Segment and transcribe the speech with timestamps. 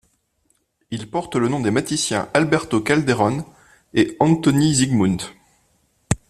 [0.89, 3.45] Il porte le nom des mathématiciens Alberto Calderón
[3.93, 5.21] et Antoni Zygmund.